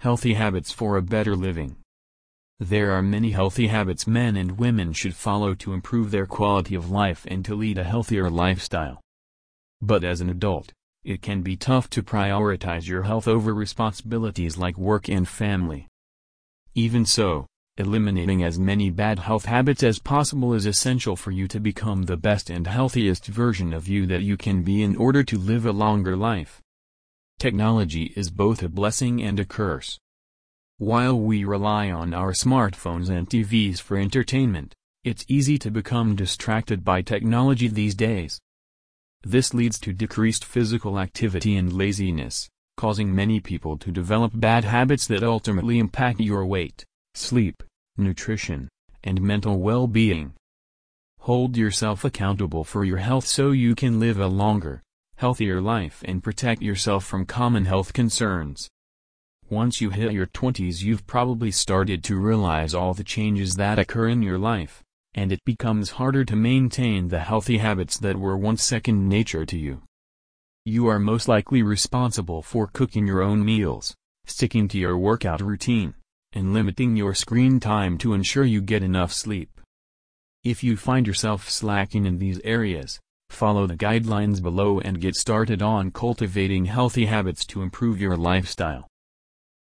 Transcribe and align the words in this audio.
Healthy 0.00 0.34
Habits 0.34 0.70
for 0.70 0.96
a 0.96 1.02
Better 1.02 1.34
Living. 1.34 1.74
There 2.60 2.92
are 2.92 3.02
many 3.02 3.32
healthy 3.32 3.66
habits 3.66 4.06
men 4.06 4.36
and 4.36 4.56
women 4.56 4.92
should 4.92 5.16
follow 5.16 5.54
to 5.56 5.72
improve 5.72 6.12
their 6.12 6.24
quality 6.24 6.76
of 6.76 6.88
life 6.88 7.26
and 7.28 7.44
to 7.44 7.56
lead 7.56 7.78
a 7.78 7.82
healthier 7.82 8.30
lifestyle. 8.30 9.00
But 9.82 10.04
as 10.04 10.20
an 10.20 10.30
adult, 10.30 10.72
it 11.02 11.20
can 11.20 11.42
be 11.42 11.56
tough 11.56 11.90
to 11.90 12.04
prioritize 12.04 12.86
your 12.86 13.02
health 13.02 13.26
over 13.26 13.52
responsibilities 13.52 14.56
like 14.56 14.78
work 14.78 15.08
and 15.08 15.26
family. 15.26 15.88
Even 16.76 17.04
so, 17.04 17.46
eliminating 17.76 18.44
as 18.44 18.56
many 18.56 18.90
bad 18.90 19.18
health 19.18 19.46
habits 19.46 19.82
as 19.82 19.98
possible 19.98 20.54
is 20.54 20.64
essential 20.64 21.16
for 21.16 21.32
you 21.32 21.48
to 21.48 21.58
become 21.58 22.04
the 22.04 22.16
best 22.16 22.50
and 22.50 22.68
healthiest 22.68 23.26
version 23.26 23.72
of 23.72 23.88
you 23.88 24.06
that 24.06 24.22
you 24.22 24.36
can 24.36 24.62
be 24.62 24.80
in 24.80 24.94
order 24.94 25.24
to 25.24 25.36
live 25.36 25.66
a 25.66 25.72
longer 25.72 26.16
life. 26.16 26.60
Technology 27.38 28.12
is 28.16 28.30
both 28.30 28.64
a 28.64 28.68
blessing 28.68 29.22
and 29.22 29.38
a 29.38 29.44
curse. 29.44 30.00
While 30.78 31.20
we 31.20 31.44
rely 31.44 31.88
on 31.88 32.12
our 32.12 32.32
smartphones 32.32 33.08
and 33.10 33.30
TVs 33.30 33.80
for 33.80 33.96
entertainment, 33.96 34.74
it's 35.04 35.24
easy 35.28 35.56
to 35.58 35.70
become 35.70 36.16
distracted 36.16 36.84
by 36.84 37.00
technology 37.00 37.68
these 37.68 37.94
days. 37.94 38.40
This 39.22 39.54
leads 39.54 39.78
to 39.80 39.92
decreased 39.92 40.44
physical 40.44 40.98
activity 40.98 41.54
and 41.54 41.72
laziness, 41.72 42.48
causing 42.76 43.14
many 43.14 43.38
people 43.38 43.78
to 43.78 43.92
develop 43.92 44.32
bad 44.34 44.64
habits 44.64 45.06
that 45.06 45.22
ultimately 45.22 45.78
impact 45.78 46.18
your 46.18 46.44
weight, 46.44 46.84
sleep, 47.14 47.62
nutrition, 47.96 48.68
and 49.04 49.22
mental 49.22 49.60
well-being. 49.60 50.34
Hold 51.20 51.56
yourself 51.56 52.04
accountable 52.04 52.64
for 52.64 52.84
your 52.84 52.98
health 52.98 53.26
so 53.26 53.52
you 53.52 53.76
can 53.76 54.00
live 54.00 54.18
a 54.18 54.26
longer, 54.26 54.82
healthier 55.18 55.60
life 55.60 56.00
and 56.04 56.22
protect 56.22 56.62
yourself 56.62 57.04
from 57.04 57.26
common 57.26 57.64
health 57.64 57.92
concerns. 57.92 58.70
Once 59.50 59.80
you 59.80 59.90
hit 59.90 60.12
your 60.12 60.26
20s 60.26 60.82
you've 60.82 61.04
probably 61.08 61.50
started 61.50 62.04
to 62.04 62.16
realize 62.16 62.72
all 62.72 62.94
the 62.94 63.02
changes 63.02 63.56
that 63.56 63.80
occur 63.80 64.06
in 64.06 64.22
your 64.22 64.38
life, 64.38 64.80
and 65.14 65.32
it 65.32 65.44
becomes 65.44 65.90
harder 65.90 66.24
to 66.24 66.36
maintain 66.36 67.08
the 67.08 67.18
healthy 67.18 67.58
habits 67.58 67.98
that 67.98 68.16
were 68.16 68.36
once 68.36 68.62
second 68.62 69.08
nature 69.08 69.44
to 69.44 69.58
you. 69.58 69.82
You 70.64 70.86
are 70.86 71.00
most 71.00 71.26
likely 71.26 71.64
responsible 71.64 72.40
for 72.40 72.68
cooking 72.72 73.08
your 73.08 73.20
own 73.20 73.44
meals, 73.44 73.96
sticking 74.24 74.68
to 74.68 74.78
your 74.78 74.96
workout 74.96 75.40
routine, 75.40 75.94
and 76.32 76.54
limiting 76.54 76.94
your 76.94 77.12
screen 77.12 77.58
time 77.58 77.98
to 77.98 78.14
ensure 78.14 78.44
you 78.44 78.60
get 78.60 78.84
enough 78.84 79.12
sleep. 79.12 79.60
If 80.44 80.62
you 80.62 80.76
find 80.76 81.08
yourself 81.08 81.50
slacking 81.50 82.06
in 82.06 82.18
these 82.18 82.40
areas, 82.44 83.00
Follow 83.30 83.66
the 83.66 83.76
guidelines 83.76 84.42
below 84.42 84.80
and 84.80 85.00
get 85.00 85.14
started 85.14 85.62
on 85.62 85.90
cultivating 85.90 86.64
healthy 86.64 87.06
habits 87.06 87.44
to 87.46 87.62
improve 87.62 88.00
your 88.00 88.16
lifestyle. 88.16 88.88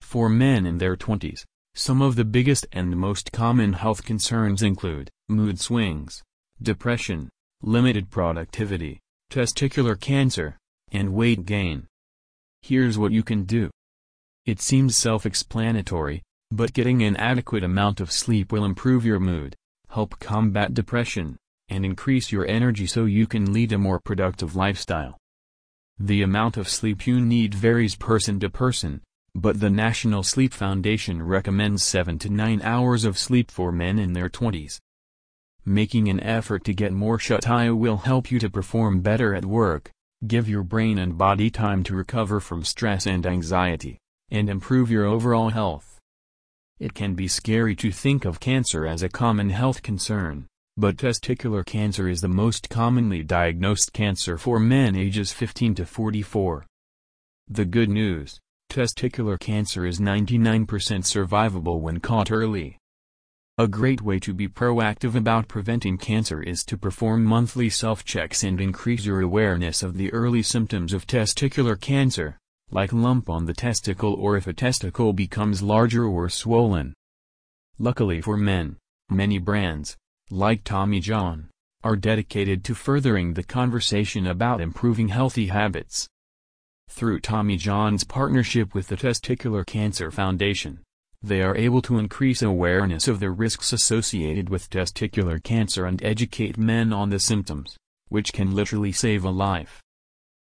For 0.00 0.28
men 0.28 0.66
in 0.66 0.78
their 0.78 0.96
20s, 0.96 1.44
some 1.74 2.00
of 2.00 2.16
the 2.16 2.24
biggest 2.24 2.66
and 2.72 2.96
most 2.96 3.32
common 3.32 3.74
health 3.74 4.04
concerns 4.04 4.62
include 4.62 5.10
mood 5.28 5.60
swings, 5.60 6.22
depression, 6.62 7.28
limited 7.60 8.10
productivity, 8.10 9.00
testicular 9.30 10.00
cancer, 10.00 10.56
and 10.90 11.12
weight 11.12 11.44
gain. 11.44 11.86
Here's 12.62 12.96
what 12.96 13.12
you 13.12 13.22
can 13.22 13.44
do. 13.44 13.70
It 14.46 14.60
seems 14.60 14.96
self-explanatory, 14.96 16.22
but 16.50 16.72
getting 16.72 17.02
an 17.02 17.16
adequate 17.16 17.64
amount 17.64 18.00
of 18.00 18.12
sleep 18.12 18.52
will 18.52 18.64
improve 18.64 19.04
your 19.04 19.20
mood, 19.20 19.54
help 19.90 20.18
combat 20.20 20.72
depression, 20.72 21.36
and 21.68 21.84
increase 21.84 22.30
your 22.32 22.46
energy 22.46 22.86
so 22.86 23.04
you 23.04 23.26
can 23.26 23.52
lead 23.52 23.72
a 23.72 23.78
more 23.78 24.00
productive 24.00 24.54
lifestyle. 24.54 25.16
The 25.98 26.22
amount 26.22 26.56
of 26.56 26.68
sleep 26.68 27.06
you 27.06 27.20
need 27.20 27.54
varies 27.54 27.96
person 27.96 28.38
to 28.40 28.50
person, 28.50 29.00
but 29.34 29.60
the 29.60 29.70
National 29.70 30.22
Sleep 30.22 30.52
Foundation 30.52 31.22
recommends 31.22 31.82
7 31.82 32.18
to 32.20 32.30
9 32.30 32.62
hours 32.62 33.04
of 33.04 33.18
sleep 33.18 33.50
for 33.50 33.72
men 33.72 33.98
in 33.98 34.12
their 34.12 34.28
20s. 34.28 34.78
Making 35.64 36.08
an 36.08 36.20
effort 36.20 36.64
to 36.64 36.72
get 36.72 36.92
more 36.92 37.18
shut-eye 37.18 37.70
will 37.70 37.98
help 37.98 38.30
you 38.30 38.38
to 38.38 38.48
perform 38.48 39.00
better 39.00 39.34
at 39.34 39.44
work, 39.44 39.90
give 40.26 40.48
your 40.48 40.62
brain 40.62 40.98
and 40.98 41.18
body 41.18 41.50
time 41.50 41.82
to 41.82 41.94
recover 41.94 42.40
from 42.40 42.64
stress 42.64 43.06
and 43.06 43.26
anxiety, 43.26 43.98
and 44.30 44.48
improve 44.48 44.90
your 44.90 45.04
overall 45.04 45.50
health. 45.50 45.98
It 46.78 46.94
can 46.94 47.14
be 47.14 47.26
scary 47.26 47.74
to 47.76 47.90
think 47.90 48.24
of 48.24 48.38
cancer 48.38 48.86
as 48.86 49.02
a 49.02 49.08
common 49.08 49.50
health 49.50 49.82
concern, 49.82 50.46
but 50.78 50.98
testicular 50.98 51.64
cancer 51.64 52.06
is 52.06 52.20
the 52.20 52.28
most 52.28 52.68
commonly 52.68 53.22
diagnosed 53.22 53.94
cancer 53.94 54.36
for 54.36 54.60
men 54.60 54.94
ages 54.94 55.32
15 55.32 55.74
to 55.74 55.86
44. 55.86 56.66
The 57.48 57.64
good 57.64 57.88
news, 57.88 58.38
testicular 58.70 59.40
cancer 59.40 59.86
is 59.86 60.00
99% 60.00 60.66
survivable 60.66 61.80
when 61.80 62.00
caught 62.00 62.30
early. 62.30 62.76
A 63.56 63.66
great 63.66 64.02
way 64.02 64.18
to 64.18 64.34
be 64.34 64.48
proactive 64.48 65.14
about 65.14 65.48
preventing 65.48 65.96
cancer 65.96 66.42
is 66.42 66.62
to 66.64 66.76
perform 66.76 67.24
monthly 67.24 67.70
self-checks 67.70 68.44
and 68.44 68.60
increase 68.60 69.06
your 69.06 69.22
awareness 69.22 69.82
of 69.82 69.96
the 69.96 70.12
early 70.12 70.42
symptoms 70.42 70.92
of 70.92 71.06
testicular 71.06 71.80
cancer, 71.80 72.36
like 72.70 72.92
lump 72.92 73.30
on 73.30 73.46
the 73.46 73.54
testicle 73.54 74.12
or 74.12 74.36
if 74.36 74.46
a 74.46 74.52
testicle 74.52 75.14
becomes 75.14 75.62
larger 75.62 76.04
or 76.04 76.28
swollen. 76.28 76.92
Luckily 77.78 78.20
for 78.20 78.36
men, 78.36 78.76
many 79.08 79.38
brands, 79.38 79.96
like 80.30 80.64
Tommy 80.64 81.00
John, 81.00 81.50
are 81.84 81.94
dedicated 81.94 82.64
to 82.64 82.74
furthering 82.74 83.34
the 83.34 83.44
conversation 83.44 84.26
about 84.26 84.60
improving 84.60 85.08
healthy 85.08 85.46
habits. 85.46 86.08
Through 86.88 87.20
Tommy 87.20 87.56
John's 87.56 88.02
partnership 88.02 88.74
with 88.74 88.88
the 88.88 88.96
Testicular 88.96 89.64
Cancer 89.64 90.10
Foundation, 90.10 90.80
they 91.22 91.42
are 91.42 91.56
able 91.56 91.80
to 91.82 91.98
increase 91.98 92.42
awareness 92.42 93.08
of 93.08 93.20
the 93.20 93.30
risks 93.30 93.72
associated 93.72 94.48
with 94.48 94.70
testicular 94.70 95.42
cancer 95.42 95.86
and 95.86 96.02
educate 96.02 96.58
men 96.58 96.92
on 96.92 97.10
the 97.10 97.18
symptoms, 97.18 97.76
which 98.08 98.32
can 98.32 98.54
literally 98.54 98.92
save 98.92 99.24
a 99.24 99.30
life. 99.30 99.80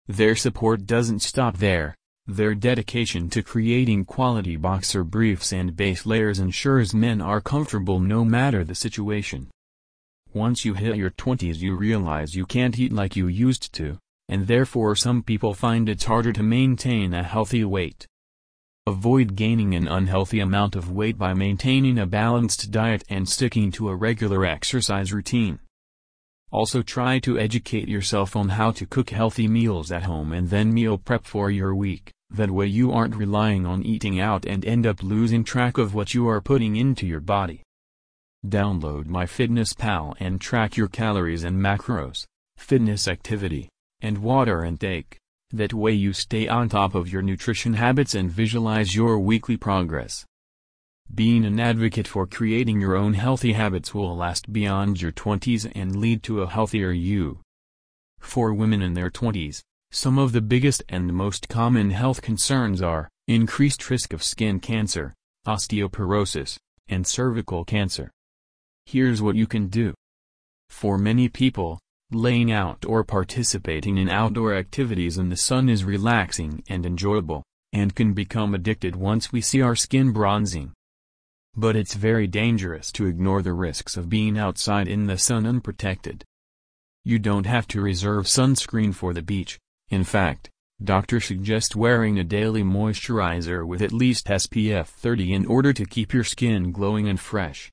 Their 0.08 0.36
support 0.36 0.86
doesn't 0.86 1.22
stop 1.22 1.58
there. 1.58 1.96
Their 2.28 2.56
dedication 2.56 3.30
to 3.30 3.42
creating 3.42 4.06
quality 4.06 4.56
boxer 4.56 5.04
briefs 5.04 5.52
and 5.52 5.76
base 5.76 6.06
layers 6.06 6.40
ensures 6.40 6.94
men 6.94 7.22
are 7.22 7.42
comfortable 7.42 8.00
no 8.00 8.24
matter 8.24 8.64
the 8.64 8.76
situation. 8.76 9.50
Once 10.34 10.64
you 10.64 10.74
hit 10.74 10.96
your 10.96 11.10
20s 11.10 11.58
you 11.58 11.76
realize 11.76 12.36
you 12.36 12.46
can't 12.46 12.80
eat 12.80 12.94
like 12.94 13.18
you 13.18 13.28
used 13.28 13.74
to, 13.74 13.98
and 14.30 14.48
therefore 14.48 14.96
some 14.96 15.22
people 15.22 15.54
find 15.54 15.90
it's 15.90 16.06
harder 16.06 16.32
to 16.32 16.42
maintain 16.42 17.14
a 17.14 17.22
healthy 17.22 17.66
weight. 17.66 18.08
Avoid 18.88 19.36
gaining 19.36 19.76
an 19.76 19.90
unhealthy 19.90 20.40
amount 20.40 20.78
of 20.78 20.90
weight 20.90 21.18
by 21.18 21.34
maintaining 21.34 22.00
a 22.00 22.06
balanced 22.06 22.72
diet 22.72 23.04
and 23.10 23.28
sticking 23.28 23.72
to 23.74 23.90
a 23.90 23.96
regular 23.96 24.46
exercise 24.46 25.12
routine. 25.12 25.60
Also 26.50 26.82
try 26.82 27.20
to 27.20 27.38
educate 27.38 27.90
yourself 27.90 28.36
on 28.36 28.50
how 28.50 28.72
to 28.72 28.86
cook 28.86 29.10
healthy 29.10 29.50
meals 29.50 29.92
at 29.92 30.04
home 30.04 30.32
and 30.32 30.50
then 30.50 30.74
meal 30.74 30.98
prep 30.98 31.26
for 31.26 31.52
your 31.52 31.76
week, 31.76 32.10
that 32.30 32.52
way 32.52 32.68
you 32.68 32.94
aren't 32.94 33.18
relying 33.18 33.66
on 33.66 33.84
eating 33.84 34.20
out 34.20 34.46
and 34.46 34.64
end 34.64 34.88
up 34.88 35.04
losing 35.04 35.44
track 35.44 35.78
of 35.78 35.94
what 35.94 36.14
you 36.14 36.28
are 36.30 36.40
putting 36.40 36.78
into 36.78 37.06
your 37.06 37.20
body. 37.20 37.62
Download 38.48 39.06
MyFitnessPal 39.06 40.16
and 40.20 40.42
track 40.42 40.76
your 40.76 40.88
calories 40.88 41.44
and 41.44 41.62
macros, 41.62 42.26
fitness 42.58 43.08
activity, 43.08 43.70
and 44.02 44.18
water 44.18 44.66
intake. 44.66 45.18
That 45.52 45.76
way 45.76 45.92
you 45.92 46.12
stay 46.12 46.48
on 46.48 46.70
top 46.70 46.96
of 46.96 47.08
your 47.08 47.22
nutrition 47.22 47.76
habits 47.76 48.16
and 48.16 48.32
visualize 48.32 48.96
your 48.96 49.20
weekly 49.20 49.58
progress. 49.58 50.26
Being 51.14 51.46
an 51.46 51.60
advocate 51.60 52.08
for 52.08 52.26
creating 52.26 52.82
your 52.82 52.96
own 52.96 53.14
healthy 53.14 53.54
habits 53.54 53.94
will 53.94 54.16
last 54.16 54.52
beyond 54.52 55.02
your 55.02 55.12
20s 55.12 55.72
and 55.76 55.98
lead 55.98 56.24
to 56.24 56.42
a 56.42 56.50
healthier 56.50 56.90
you. 56.90 57.42
For 58.20 58.54
women 58.56 58.82
in 58.82 58.96
their 58.96 59.12
20s, 59.12 59.62
some 59.92 60.18
of 60.18 60.32
the 60.32 60.42
biggest 60.42 60.82
and 60.90 61.14
most 61.14 61.48
common 61.48 61.92
health 61.92 62.24
concerns 62.24 62.82
are 62.82 63.08
increased 63.28 63.88
risk 63.88 64.14
of 64.14 64.24
skin 64.24 64.60
cancer, 64.60 65.14
osteoporosis, 65.46 66.58
and 66.88 67.06
cervical 67.06 67.66
cancer. 67.66 68.10
Here's 68.86 69.22
what 69.22 69.36
you 69.36 69.48
can 69.48 69.68
do. 69.68 69.94
For 70.70 70.98
many 70.98 71.30
people, 71.30 71.80
laying 72.12 72.52
out 72.52 72.86
or 72.86 73.04
participating 73.04 73.98
in 73.98 74.10
outdoor 74.10 74.54
activities 74.56 75.18
in 75.18 75.30
the 75.30 75.38
sun 75.38 75.70
is 75.70 75.84
relaxing 75.84 76.64
and 76.68 76.86
enjoyable, 76.86 77.44
and 77.74 77.96
can 77.96 78.14
become 78.14 78.54
addicted 78.54 78.96
once 78.96 79.32
we 79.32 79.42
see 79.42 79.62
our 79.62 79.76
skin 79.76 80.12
bronzing. 80.12 80.74
But 81.56 81.76
it's 81.76 81.94
very 81.94 82.28
dangerous 82.28 82.92
to 82.94 83.06
ignore 83.06 83.42
the 83.42 83.54
risks 83.54 83.98
of 83.98 84.10
being 84.10 84.38
outside 84.38 84.88
in 84.88 85.08
the 85.08 85.18
sun 85.18 85.46
unprotected. 85.46 86.24
You 87.04 87.20
don't 87.20 87.46
have 87.46 87.68
to 87.70 87.82
reserve 87.82 88.26
sunscreen 88.26 88.94
for 88.94 89.14
the 89.14 89.22
beach, 89.22 89.58
in 89.90 90.04
fact, 90.04 90.50
doctors 90.84 91.26
suggest 91.26 91.76
wearing 91.76 92.18
a 92.18 92.24
daily 92.24 92.64
moisturizer 92.64 93.66
with 93.66 93.82
at 93.82 93.92
least 93.92 94.28
SPF 94.28 94.88
30 94.88 95.34
in 95.34 95.46
order 95.46 95.74
to 95.74 95.86
keep 95.86 96.14
your 96.14 96.24
skin 96.24 96.72
glowing 96.72 97.08
and 97.08 97.20
fresh. 97.20 97.72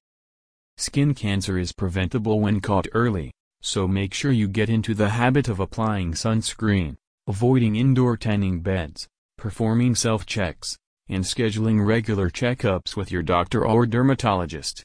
Skin 0.81 1.13
cancer 1.13 1.59
is 1.59 1.73
preventable 1.73 2.39
when 2.39 2.61
caught 2.61 2.87
early, 2.95 3.33
so 3.61 3.89
make 3.89 4.15
sure 4.15 4.31
you 4.31 4.47
get 4.47 4.71
into 4.71 4.95
the 4.95 5.09
habit 5.09 5.49
of 5.49 5.59
applying 5.59 6.13
sunscreen, 6.13 6.95
avoiding 7.27 7.75
indoor 7.75 8.17
tanning 8.17 8.61
beds, 8.61 9.09
performing 9.37 9.97
self-checks, 9.97 10.79
and 11.09 11.25
scheduling 11.25 11.85
regular 11.85 12.31
checkups 12.31 12.95
with 12.95 13.11
your 13.11 13.25
doctor 13.25 13.67
or 13.67 13.87
dermatologist. 13.87 14.85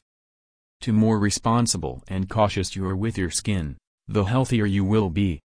To 0.80 0.92
more 0.92 1.20
responsible 1.20 2.02
and 2.08 2.28
cautious 2.28 2.74
you 2.74 2.84
are 2.88 2.96
with 2.96 3.16
your 3.16 3.30
skin, 3.30 3.76
the 4.08 4.24
healthier 4.24 4.66
you 4.66 4.84
will 4.84 5.10
be. 5.10 5.38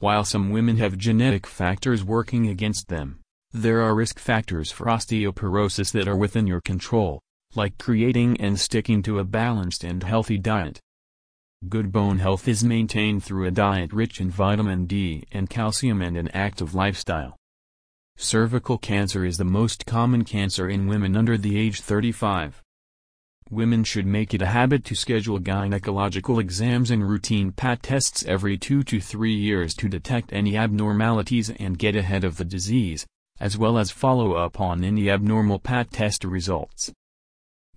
While 0.00 0.24
some 0.24 0.50
women 0.50 0.78
have 0.78 0.98
genetic 0.98 1.46
factors 1.46 2.02
working 2.02 2.48
against 2.48 2.88
them, 2.88 3.20
there 3.52 3.82
are 3.82 3.94
risk 3.94 4.18
factors 4.18 4.72
for 4.72 4.86
osteoporosis 4.86 5.92
that 5.92 6.08
are 6.08 6.16
within 6.16 6.48
your 6.48 6.60
control, 6.60 7.20
like 7.54 7.78
creating 7.78 8.40
and 8.40 8.58
sticking 8.58 9.02
to 9.02 9.18
a 9.18 9.24
balanced 9.24 9.84
and 9.84 10.02
healthy 10.02 10.38
diet. 10.38 10.80
Good 11.68 11.90
bone 11.90 12.18
health 12.18 12.46
is 12.46 12.62
maintained 12.62 13.24
through 13.24 13.46
a 13.46 13.50
diet 13.50 13.92
rich 13.92 14.20
in 14.20 14.30
vitamin 14.30 14.86
D 14.86 15.24
and 15.32 15.50
calcium 15.50 16.02
and 16.02 16.16
an 16.16 16.28
active 16.28 16.74
lifestyle. 16.74 17.36
Cervical 18.16 18.78
cancer 18.78 19.24
is 19.24 19.38
the 19.38 19.44
most 19.44 19.86
common 19.86 20.24
cancer 20.24 20.68
in 20.68 20.86
women 20.86 21.16
under 21.16 21.36
the 21.38 21.58
age 21.58 21.80
35. 21.80 22.62
Women 23.50 23.82
should 23.82 24.06
make 24.06 24.34
it 24.34 24.42
a 24.42 24.46
habit 24.46 24.84
to 24.84 24.94
schedule 24.94 25.40
gynecological 25.40 26.40
exams 26.40 26.90
and 26.90 27.08
routine 27.08 27.50
Pap 27.50 27.80
tests 27.80 28.24
every 28.26 28.58
two 28.58 28.82
to 28.82 29.00
three 29.00 29.34
years 29.34 29.74
to 29.76 29.88
detect 29.88 30.32
any 30.32 30.56
abnormalities 30.56 31.48
and 31.48 31.78
get 31.78 31.96
ahead 31.96 32.24
of 32.24 32.36
the 32.36 32.44
disease, 32.44 33.06
as 33.40 33.56
well 33.56 33.78
as 33.78 33.90
follow 33.90 34.34
up 34.34 34.60
on 34.60 34.84
any 34.84 35.08
abnormal 35.08 35.58
Pap 35.58 35.88
test 35.90 36.24
results. 36.24 36.92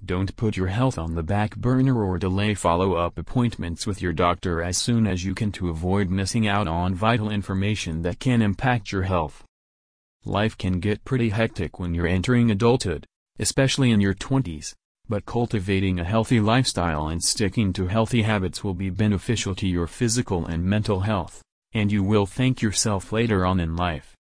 Don't 0.04 0.36
put 0.36 0.58
your 0.58 0.68
health 0.68 0.98
on 0.98 1.14
the 1.14 1.22
back 1.22 1.56
burner 1.56 2.04
or 2.04 2.18
delay 2.18 2.56
follow-up 2.56 3.20
appointments 3.20 3.86
with 3.86 4.02
your 4.02 4.14
doctor 4.14 4.64
as 4.64 4.76
soon 4.76 5.06
as 5.06 5.24
you 5.24 5.36
can 5.36 5.52
to 5.52 5.70
avoid 5.70 6.10
missing 6.10 6.48
out 6.48 6.68
on 6.68 6.96
vital 6.96 7.30
information 7.30 8.02
that 8.02 8.20
can 8.20 8.42
impact 8.42 8.92
your 8.92 9.04
health. 9.04 9.44
Life 10.26 10.58
can 10.58 10.80
get 10.80 11.06
pretty 11.06 11.30
hectic 11.30 11.80
when 11.80 11.94
you're 11.94 12.08
entering 12.08 12.50
adulthood, 12.50 13.06
especially 13.38 13.92
in 13.92 14.02
your 14.02 14.16
20s, 14.16 14.74
but 15.08 15.28
cultivating 15.28 16.00
a 16.00 16.04
healthy 16.04 16.40
lifestyle 16.40 17.08
and 17.08 17.24
sticking 17.24 17.72
to 17.74 17.86
healthy 17.86 18.24
habits 18.24 18.64
will 18.64 18.74
be 18.74 18.90
beneficial 18.90 19.54
to 19.54 19.68
your 19.68 19.86
physical 19.86 20.48
and 20.48 20.64
mental 20.64 21.02
health, 21.02 21.44
and 21.74 21.92
you 21.92 22.04
will 22.04 22.26
thank 22.26 22.60
yourself 22.60 23.12
later 23.12 23.46
on 23.46 23.60
in 23.60 23.76
life. 23.76 24.11